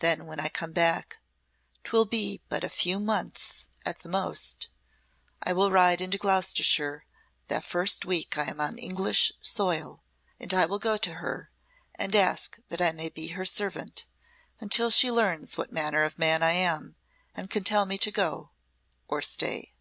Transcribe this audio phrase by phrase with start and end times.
[0.00, 1.16] Then when I come back
[1.82, 4.68] 'twill be but a few months at the most
[5.42, 7.06] I will ride into Gloucestershire
[7.48, 10.02] the first week I am on English soil,
[10.38, 11.50] and I will go to her
[11.94, 14.04] and ask that I may be her servant
[14.60, 16.96] until she learns what manner of man I am
[17.34, 18.50] and can tell me to go
[19.08, 19.72] or stay."